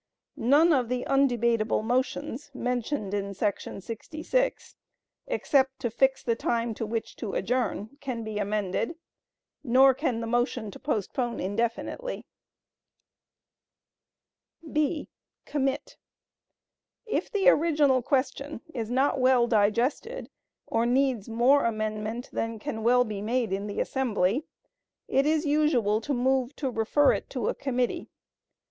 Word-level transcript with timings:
None 0.35 0.73
of 0.73 0.89
the 0.89 1.05
undebatable 1.05 1.83
motions 1.83 2.49
mentioned 2.55 3.13
in§ 3.13 3.25
66, 3.83 4.75
except 5.27 5.79
to 5.79 5.91
fix 5.91 6.23
the 6.23 6.35
time 6.35 6.73
to 6.73 6.87
which 6.87 7.15
to 7.17 7.35
adjourn, 7.35 7.95
can 8.01 8.23
be 8.23 8.39
amended, 8.39 8.95
nor 9.63 9.93
can 9.93 10.19
the 10.19 10.25
motion 10.25 10.71
to 10.71 10.79
postpone 10.79 11.39
indefinitely. 11.39 12.25
(b) 14.73 15.07
Commit. 15.45 15.97
If 17.05 17.31
the 17.31 17.47
original 17.49 18.01
question 18.01 18.61
is 18.73 18.89
not 18.89 19.19
well 19.19 19.45
digested, 19.45 20.31
or 20.65 20.87
needs 20.87 21.29
more 21.29 21.63
amendment 21.65 22.27
than 22.33 22.57
can 22.57 22.81
well 22.81 23.03
be 23.03 23.21
made 23.21 23.53
in 23.53 23.67
the 23.67 23.79
assembly, 23.79 24.47
it 25.07 25.27
is 25.27 25.45
usual 25.45 26.01
to 26.01 26.11
move 26.15 26.55
"to 26.55 26.71
refer 26.71 27.13
it 27.13 27.29
to 27.29 27.49
a 27.49 27.53
committee." 27.53 28.09